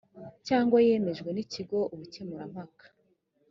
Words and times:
cyangwa 0.47 0.77
yemejwe 0.87 1.29
n 1.33 1.37
ikigo 1.43 1.77
ubukemurampaka 1.93 2.85